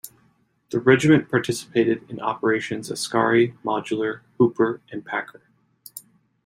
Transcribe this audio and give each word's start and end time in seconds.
The 0.71 0.79
regiment 0.79 1.29
participated 1.29 2.09
in 2.09 2.19
Operations 2.19 2.89
Askari, 2.89 3.55
Modular, 3.63 4.21
Hooper 4.39 4.81
and 4.91 5.05
Packer. 5.05 5.43